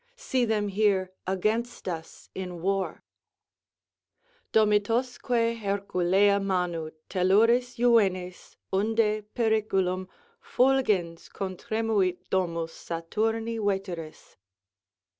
[0.15, 3.03] See them here against us in war:
[4.51, 10.07] Domitosque Herculeâ manu Telluris juvenes, unde periculum
[10.43, 14.37] Fulgens contre mu it domus Saturai veteris.